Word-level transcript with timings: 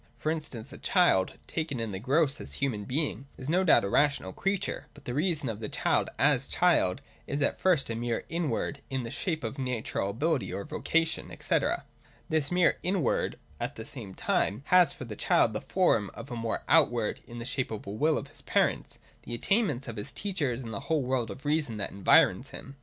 For 0.17 0.31
instance, 0.31 0.73
a 0.73 0.79
child, 0.79 1.33
taken 1.45 1.79
in 1.79 1.91
the 1.91 1.99
gross 1.99 2.41
as 2.41 2.53
human 2.55 2.85
being, 2.85 3.27
is 3.37 3.51
no 3.51 3.63
doubt 3.63 3.83
a 3.83 3.87
rational 3.89 4.33
creature; 4.33 4.87
but 4.95 5.05
the 5.05 5.13
reason 5.13 5.47
of 5.47 5.59
the 5.59 5.69
child 5.69 6.09
as 6.17 6.47
child 6.47 7.03
is 7.27 7.43
at 7.43 7.59
first 7.61 7.87
a 7.87 7.93
mere 7.95 8.23
inward, 8.27 8.81
in 8.89 9.03
the 9.03 9.11
shape 9.11 9.43
of 9.43 9.57
his 9.57 9.63
natural 9.67 10.09
ability 10.09 10.51
or 10.51 10.63
vocation, 10.63 11.31
&c. 11.39 11.59
This 12.29 12.49
mere 12.49 12.79
inward, 12.81 13.37
at 13.59 13.75
the 13.75 13.85
same 13.85 14.15
time, 14.15 14.63
has 14.65 14.91
for 14.91 15.05
the 15.05 15.15
child 15.15 15.53
the 15.53 15.61
form 15.61 16.09
of 16.15 16.31
a 16.31 16.35
mere 16.35 16.63
outward, 16.67 17.21
in 17.27 17.37
the 17.37 17.45
shape 17.45 17.69
of 17.69 17.83
the 17.83 17.91
will 17.91 18.17
of 18.17 18.29
his 18.29 18.41
parents, 18.41 18.97
the 19.21 19.35
attainments 19.35 19.87
of 19.87 19.97
his 19.97 20.11
teachers, 20.13 20.63
and 20.63 20.73
the 20.73 20.79
whole 20.89 21.03
world 21.03 21.29
of 21.29 21.45
reason 21.45 21.77
that 21.77 21.91
environs 21.91 22.49
him. 22.49 22.75